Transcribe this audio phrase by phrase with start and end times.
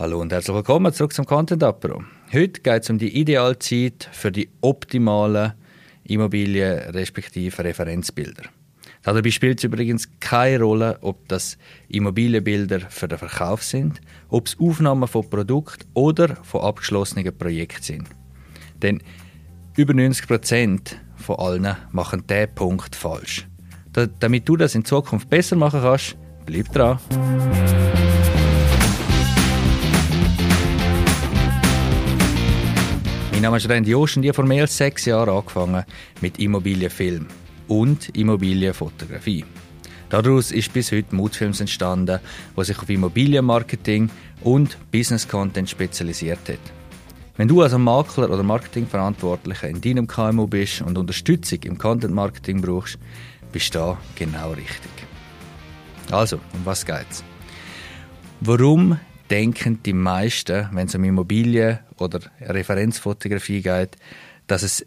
[0.00, 2.02] Hallo und herzlich willkommen zurück zum Content Apero.
[2.32, 5.52] Heute geht es um die Idealzeit für die optimalen
[6.04, 8.44] Immobilien respektive Referenzbilder.
[9.02, 11.58] Dabei spielt es übrigens keine Rolle, ob das
[11.88, 14.00] Immobilienbilder für den Verkauf sind,
[14.30, 18.08] ob es Aufnahmen von Produkten oder von abgeschlossenen Projekten sind.
[18.80, 19.02] Denn
[19.76, 23.46] über 90 Prozent von allen machen diesen Punkt falsch.
[23.92, 26.98] Da, damit du das in Zukunft besser machen kannst, bleib dran.
[33.40, 35.82] Mein Name ist Randy Osch und ich habe vor mehr als sechs Jahren angefangen
[36.20, 37.26] mit Immobilienfilm
[37.68, 39.46] und Immobilienfotografie.
[40.10, 42.20] Daraus ist bis heute Mutfilms entstanden,
[42.54, 44.10] wo sich auf Immobilienmarketing
[44.42, 46.58] und Business Content spezialisiert hat.
[47.38, 52.60] Wenn du als Makler oder Marketingverantwortlicher in deinem KMU bist und Unterstützung im Content Marketing
[52.60, 52.98] brauchst,
[53.52, 54.92] bist du da genau richtig.
[56.10, 57.24] Also, um was geht's?
[58.42, 58.98] Warum
[59.30, 63.96] denken die meisten, wenn es um Immobilien oder Referenzfotografie geht,
[64.46, 64.86] dass es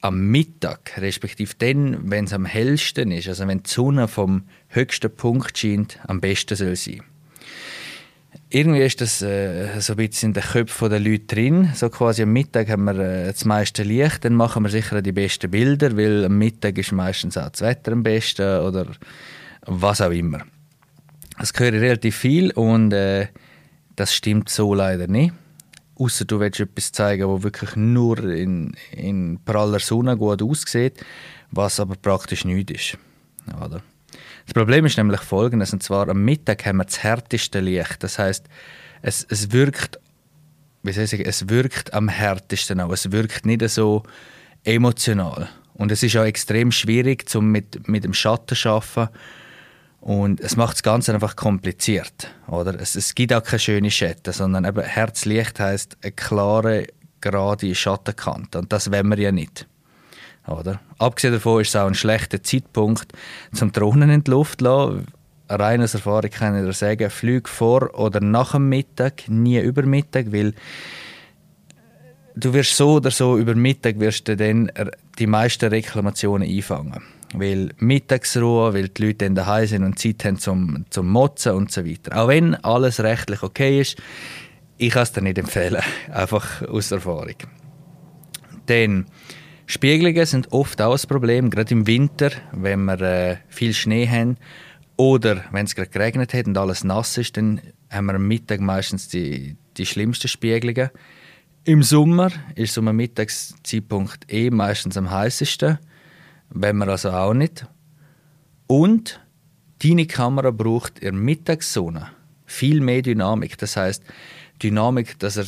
[0.00, 5.10] am Mittag, respektive dann, wenn es am hellsten ist, also wenn die Sonne vom höchsten
[5.10, 7.02] Punkt scheint, am besten soll sein.
[8.50, 11.70] Irgendwie ist das äh, so ein bisschen in den Köpfen der Leute drin.
[11.74, 15.12] So quasi am Mittag haben wir äh, das meiste Licht, dann machen wir sicher die
[15.12, 18.86] besten Bilder, weil am Mittag ist meistens auch das Wetter am besten oder
[19.62, 20.42] was auch immer.
[21.38, 23.28] Das höre ich relativ viel und äh,
[23.96, 25.32] das stimmt so leider nicht.
[25.96, 31.04] Außer du willst etwas zeigen, wo wirklich nur in, in praller Sonne gut aussieht,
[31.52, 32.98] was aber praktisch nichts ist.
[33.56, 33.80] Oder?
[34.46, 38.02] Das Problem ist nämlich folgendes, und zwar am Mittag haben wir das härteste Licht.
[38.02, 38.46] Das heißt,
[39.02, 40.00] es, es wirkt,
[40.82, 42.92] wie soll ich sagen, es wirkt am härtesten auch.
[42.92, 44.02] Es wirkt nicht so
[44.64, 45.48] emotional.
[45.74, 49.08] Und es ist auch extrem schwierig, zum mit, mit dem Schatten zu arbeiten
[50.04, 52.28] und es macht das Ganze einfach kompliziert.
[52.46, 52.78] Oder?
[52.78, 56.88] Es, es gibt auch keine schöne Schatten, sondern eben Herzlicht heisst eine klare,
[57.22, 58.58] gerade Schattenkante.
[58.58, 59.66] Und das wollen wir ja nicht.
[60.46, 60.78] Oder?
[60.98, 63.14] Abgesehen davon ist es auch ein schlechter Zeitpunkt,
[63.54, 65.06] zum Drohnen in die Luft zu lassen.
[65.48, 69.84] Rein aus Erfahrung kann ich dir sagen, flieg vor oder nach dem Mittag, nie über
[69.84, 70.52] Mittag, weil
[72.36, 74.70] du wirst so oder so über Mittag wirst du dann
[75.18, 77.02] die meisten Reklamationen einfangen
[77.34, 81.70] weil Mittagsruhe, weil die Leute dann daheim sind und Zeit haben zum, zum Motzen und
[81.70, 82.16] so weiter.
[82.16, 83.96] Auch wenn alles rechtlich okay ist,
[84.76, 87.36] ich kann es dir nicht empfehlen, einfach aus Erfahrung.
[88.68, 89.06] Denn
[89.66, 94.36] Spiegelungen sind oft auch ein Problem, gerade im Winter, wenn wir äh, viel Schnee haben
[94.96, 98.60] oder wenn es gerade geregnet hat und alles nass ist, dann haben wir am Mittag
[98.60, 100.90] meistens die, die schlimmsten Spiegelungen.
[101.64, 105.78] Im Sommer ist so ein Mittagszeitpunkt eh meistens am heißesten
[106.54, 107.66] wenn wir also auch nicht.
[108.66, 109.20] Und
[109.82, 112.10] deine Kamera braucht in der Mittagssonne
[112.46, 113.58] viel mehr Dynamik.
[113.58, 114.02] Das heißt,
[114.62, 115.46] Dynamik, dass er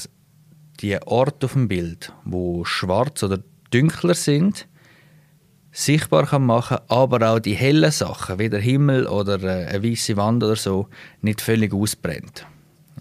[0.81, 3.39] die Orte auf dem Bild, wo schwarz oder
[3.71, 4.67] dunkler sind,
[5.73, 10.17] sichtbar kann machen, aber auch die hellen Sachen, wie der Himmel oder äh, eine weiße
[10.17, 10.89] Wand oder so,
[11.23, 12.47] nicht völlig ausbrennt.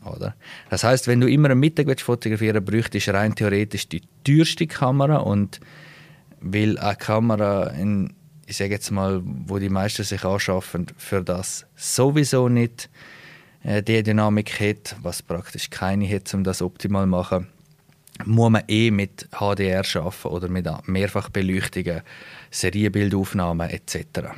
[0.05, 0.35] Oder?
[0.69, 4.67] Das heißt, wenn du immer am Mittag fotografieren willst, bräuchtest du rein theoretisch die teuerste
[4.67, 5.59] Kamera und
[6.41, 8.13] weil eine Kamera, in,
[8.45, 12.89] ich sage jetzt mal, wo die meisten sich anschaffen, für das sowieso nicht
[13.63, 17.47] äh, die Dynamik hat, was praktisch keine hat, um das optimal zu machen,
[18.23, 22.01] muss man eh mit HDR arbeiten oder mit Mehrfachbeleuchtungen,
[22.51, 24.29] Serienbildaufnahmen etc.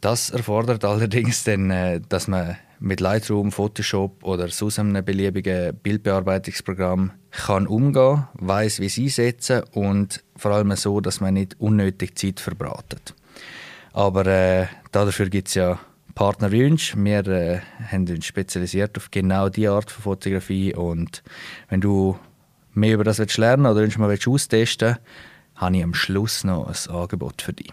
[0.00, 7.12] Das erfordert allerdings dann, äh, dass man mit Lightroom, Photoshop oder sonst einem beliebigen Bildbearbeitungsprogramm
[7.30, 12.40] kann umgehen, weiß, wie sie einsetzen und vor allem so, dass man nicht unnötig Zeit
[12.40, 13.14] verbratet.
[13.92, 15.78] Aber äh, dafür gibt es ja
[16.14, 16.96] Partnerwünsche.
[17.02, 17.60] Wir äh,
[17.90, 21.22] haben uns spezialisiert auf genau diese Art von Fotografie und
[21.68, 22.18] wenn du
[22.74, 24.96] mehr über das willst lernen oder mal willst austesten
[25.56, 27.72] habe ich am Schluss noch ein Angebot für dich.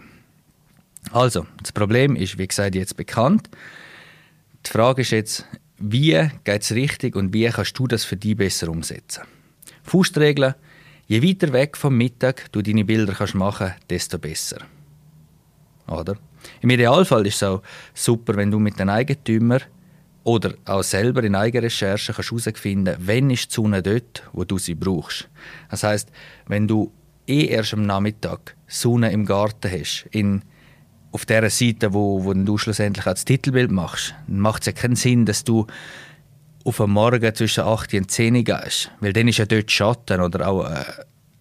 [1.12, 3.50] Also, das Problem ist, wie gesagt, jetzt bekannt.
[4.66, 5.46] Die Frage ist jetzt,
[5.78, 9.24] wie geht es richtig und wie kannst du das für dich besser umsetzen?
[9.82, 10.54] Faustregel,
[11.06, 14.58] je weiter weg vom Mittag du deine Bilder kannst machen desto besser.
[15.86, 16.16] Oder?
[16.62, 17.62] Im Idealfall ist es auch
[17.92, 19.62] super, wenn du mit den Eigentümern
[20.22, 24.74] oder auch selber in Eigenrecherche herausfinden kannst, wann ist die Sonne dort, wo du sie
[24.74, 25.28] brauchst.
[25.70, 26.08] Das heißt,
[26.46, 26.90] wenn du
[27.26, 30.42] eh erst am Nachmittag Sonne im Garten hast, in
[31.14, 35.24] auf der Seite, wo, wo du schlussendlich als Titelbild machst, macht es ja keinen Sinn,
[35.24, 35.64] dass du
[36.64, 38.90] auf einen Morgen zwischen 8 und 10 gehst.
[38.98, 40.82] Weil dann ist ja dort Schatten oder auch äh,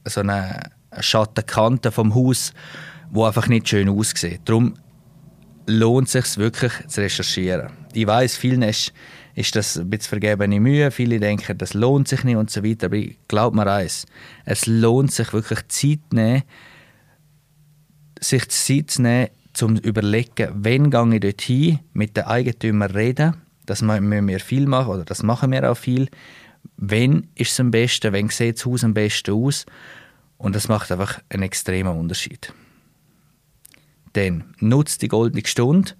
[0.06, 2.54] so eine, eine Schattenkante vom Haus,
[3.10, 4.42] wo einfach nicht schön aussieht.
[4.46, 4.76] Darum
[5.66, 7.72] lohnt es sich wirklich zu recherchieren.
[7.94, 8.94] Ich weiß, vielen ist,
[9.34, 10.92] ist das ein bisschen vergebene Mühe.
[10.92, 12.88] Viele denken, das lohnt sich nicht und so weiter.
[12.88, 14.06] Aber glaub mir eins,
[14.46, 16.44] es lohnt sich wirklich Zeit nehmen,
[18.20, 23.36] sich Zeit zu nehmen, zum überlegen, wann gehe ich dort hin, mit den Eigentümern reden.
[23.66, 26.10] Das müssen wir viel machen, oder das machen wir auch viel.
[26.78, 29.66] Wann ist es am besten, wann sieht das Haus am besten aus?
[30.38, 32.54] Und das macht einfach einen extremen Unterschied.
[34.14, 35.92] Dann nutzt die goldene Stunde.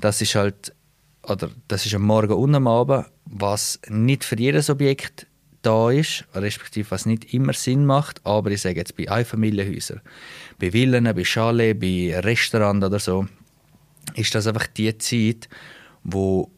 [0.00, 0.74] Das ist halt,
[1.22, 5.26] oder das ist am Morgen und am Abend, was nicht für jedes Objekt
[5.62, 10.00] da ist, respektive was nicht immer Sinn macht, aber ich sage jetzt bei Einfamilienhäusern,
[10.58, 13.26] bei Villen, bei Chalet, bei Restaurants oder so,
[14.14, 15.48] ist das einfach die Zeit,
[16.02, 16.50] wo,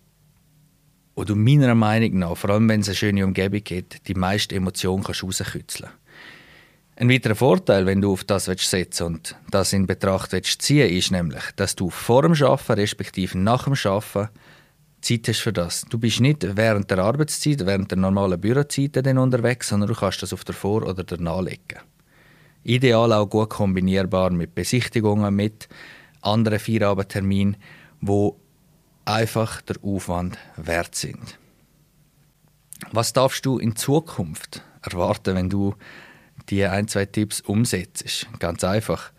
[1.14, 4.54] wo du meiner Meinung nach, vor allem wenn es eine schöne Umgebung gibt, die meiste
[4.54, 5.22] Emotion kannst
[6.96, 11.42] ein weiterer Vorteil, wenn du auf das setzen und das in Betracht ziehen ist nämlich,
[11.56, 14.28] dass du vor dem Arbeiten respektive nach dem Arbeiten
[15.02, 15.84] Zeit hast für das.
[15.90, 20.32] Du bist nicht während der Arbeitszeit, während der normalen Bürozeiten unterwegs, sondern du kannst das
[20.32, 21.80] auf der Vor- oder der Nachlegen.
[22.64, 25.68] Ideal auch gut kombinierbar mit Besichtigungen, mit
[26.20, 27.56] anderen Feierabendterminen,
[28.00, 28.38] wo
[29.04, 31.38] einfach der Aufwand wert sind.
[32.92, 35.74] Was darfst du in Zukunft erwarten, wenn du
[36.48, 38.26] die ein, zwei Tipps umsetzt?
[38.38, 39.10] Ganz einfach.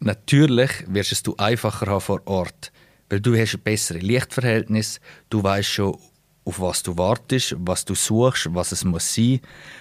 [0.00, 2.70] Natürlich wirst es du einfacher haben vor Ort
[3.08, 5.00] weil du hast ein besseres Lichtverhältnis,
[5.30, 5.98] du weißt schon,
[6.44, 9.40] auf was du wartest, was du suchst, was es muss sein.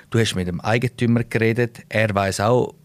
[0.09, 2.75] Du hast mit dem Eigentümer geredet, er weiß auch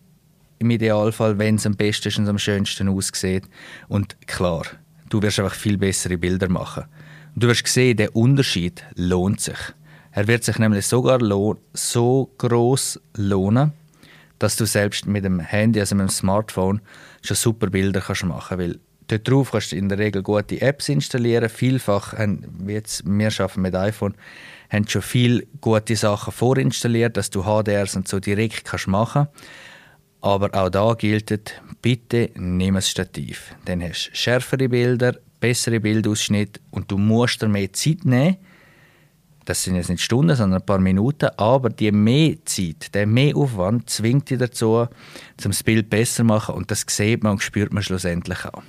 [0.60, 3.44] im Idealfall, wenn es am besten und am schönsten aussieht.
[3.88, 4.62] Und klar,
[5.08, 6.84] du wirst einfach viel bessere Bilder machen.
[7.34, 9.58] du wirst sehen, der Unterschied lohnt sich.
[10.12, 11.18] Er wird sich nämlich sogar
[11.72, 13.72] so groß lohnen,
[14.38, 16.80] dass du selbst mit dem Handy, also mit dem Smartphone,
[17.22, 18.78] schon super Bilder kannst machen kannst.
[19.08, 21.48] Dort drauf kannst du in der Regel gute Apps installieren.
[21.48, 24.14] Vielfach, haben, wie jetzt, wir arbeiten mit iPhone,
[24.70, 29.28] haben schon viele gute Sachen vorinstalliert, dass du HDRs und so direkt kannst machen
[30.20, 33.54] Aber auch da gilt, bitte nimm ein Stativ.
[33.64, 38.36] Dann hast du schärfere Bilder, bessere Bildausschnitte und du musst dir mehr Zeit nehmen.
[39.44, 41.30] Das sind jetzt nicht Stunden, sondern ein paar Minuten.
[41.36, 44.88] Aber die mehr Zeit, der mehr Aufwand zwingt dich dazu, um
[45.42, 46.54] das Bild besser zu machen.
[46.54, 48.62] Und das sieht man und spürt man schlussendlich auch.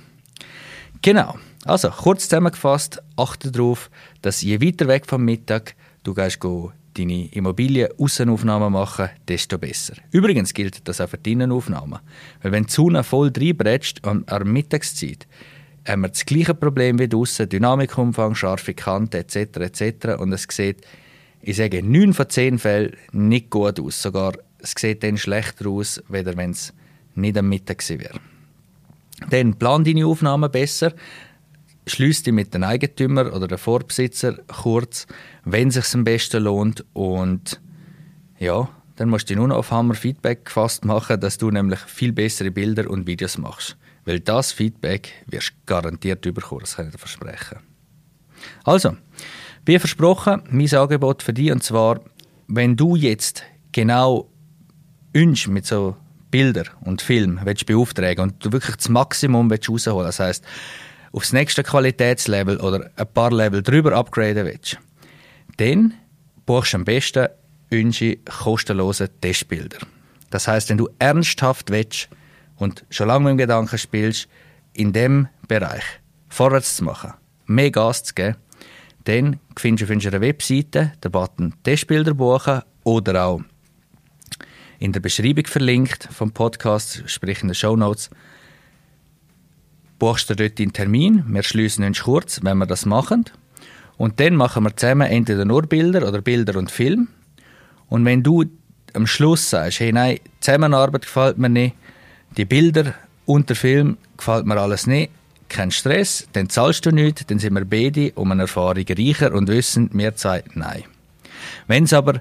[1.04, 1.36] Genau.
[1.66, 3.90] Also, kurz zusammengefasst, achte darauf,
[4.22, 6.38] dass je weiter weg vom Mittag du gehst
[6.94, 9.96] deine Immobilie Aussenaufnahmen machen, desto besser.
[10.12, 11.98] Übrigens gilt das auch für deine Aufnahmen.
[12.40, 15.26] Weil wenn die Sonne voll reinbretscht an der Mittagszeit,
[15.86, 19.58] haben wir das gleiche Problem wie draussen, Dynamikumfang, scharfe Kanten etc.
[19.58, 20.06] etc.
[20.18, 20.86] Und es sieht,
[21.42, 24.00] ich sage, 9 von 10 Fällen nicht gut aus.
[24.00, 26.72] Sogar es sieht dann schlechter aus, weder wenn es
[27.14, 28.20] nicht am Mittag wäre.
[29.30, 30.92] Dann plan deine Aufnahmen besser,
[31.86, 35.06] schließ dich mit den Eigentümer oder den Vorbesitzer kurz,
[35.44, 37.60] wenn es sich am besten lohnt und
[38.38, 42.12] ja, dann musst du nur noch auf Hammer Feedback gefasst machen, dass du nämlich viel
[42.12, 43.76] bessere Bilder und Videos machst.
[44.04, 47.58] Weil das Feedback wirst du garantiert bekommen, das kann ich dir versprechen.
[48.64, 48.96] Also,
[49.64, 52.00] wie versprochen, mein Angebot für dich und zwar,
[52.46, 53.42] wenn du jetzt
[53.72, 54.28] genau
[55.12, 55.96] wünschst mit so
[56.34, 60.44] Bilder und Film willst beauftragen und du wirklich das Maximum willst rausholen das heißt
[61.12, 64.80] aufs nächste Qualitätslevel oder ein paar Level drüber upgraden willst,
[65.58, 65.94] dann
[66.44, 67.28] buchst du am besten
[67.70, 69.78] unsere kostenlosen Testbilder.
[70.30, 72.08] Das heißt, wenn du ernsthaft willst
[72.56, 74.26] und schon lange mit dem Gedanken spielst,
[74.72, 75.84] in dem Bereich
[76.30, 77.12] vorwärts zu machen,
[77.46, 78.38] mehr Gas zu geben,
[79.04, 83.40] dann findest du auf unserer Webseite den Button Testbilder buchen oder auch
[84.78, 88.10] in der Beschreibung verlinkt vom Podcast, sprich in den Show Notes.
[89.98, 93.24] Buchst du dort deinen Termin, wir schließen uns kurz, wenn wir das machen.
[93.96, 97.08] Und dann machen wir zusammen entweder nur Bilder oder Bilder und Film.
[97.88, 98.44] Und wenn du
[98.92, 101.76] am Schluss sagst, hey nein, die Zusammenarbeit gefällt mir nicht,
[102.36, 102.94] die Bilder
[103.26, 105.10] und der Film gefällt mir alles nicht,
[105.48, 109.48] kein Stress, dann zahlst du nichts, dann sind wir beide um eine Erfahrung reicher und
[109.48, 110.84] wissen, mir zeigt nein.
[111.66, 112.20] Wenn es aber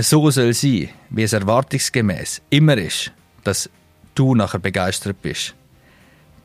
[0.00, 3.12] so soll sein, wie es erwartungsgemäß immer ist,
[3.44, 3.68] dass
[4.14, 5.54] du nachher begeistert bist,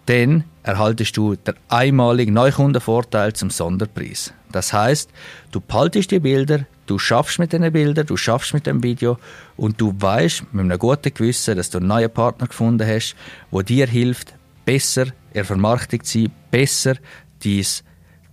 [0.05, 4.33] dann erhaltest du den einmaligen Neukundenvorteil zum Sonderpreis.
[4.51, 5.09] Das heißt,
[5.51, 9.17] du behaltest die Bilder, du schaffst mit diesen Bildern, du schaffst mit dem Video
[9.55, 13.15] und du weißt mit einem guten Gewissen, dass du einen neuen Partner gefunden hast,
[13.51, 14.33] wo dir hilft,
[14.65, 16.95] besser in Vermarktung zu sein, besser
[17.43, 17.65] dein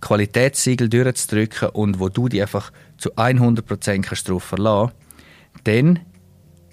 [0.01, 4.91] Qualitätssiegel durchzudrücken und wo du dich einfach zu 100% kannst darauf verlassen
[5.63, 5.99] dann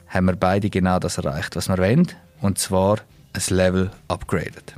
[0.08, 2.08] haben wir beide genau das erreicht, was wir wollen,
[2.40, 2.98] und zwar
[3.32, 4.74] ein Level upgraded.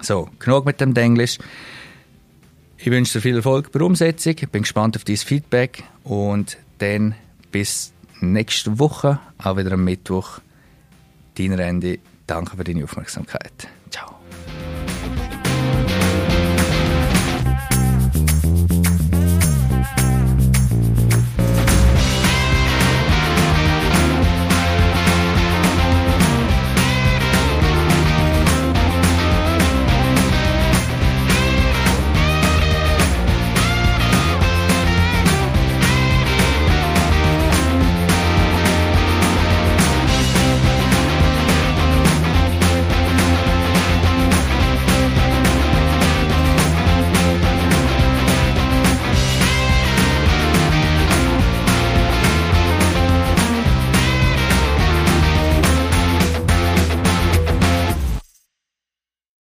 [0.00, 1.38] So, genug mit dem Englisch.
[2.78, 7.14] Ich wünsche dir viel Erfolg bei der Umsetzung, bin gespannt auf dein Feedback und dann
[7.50, 10.38] bis nächste Woche, auch wieder am Mittwoch.
[11.36, 13.68] Dein Randy, danke für deine Aufmerksamkeit.